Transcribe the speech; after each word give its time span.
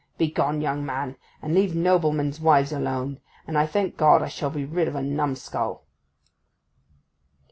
Begone, 0.17 0.61
young 0.61 0.83
man, 0.83 1.15
and 1.43 1.53
leave 1.53 1.75
noblemen's 1.75 2.39
wives 2.39 2.71
alone; 2.71 3.19
and 3.45 3.55
I 3.55 3.67
thank 3.67 3.97
God 3.97 4.23
I 4.23 4.29
shall 4.29 4.49
be 4.49 4.65
rid 4.65 4.87
of 4.87 4.95
a 4.95 5.03
numskull! 5.03 5.83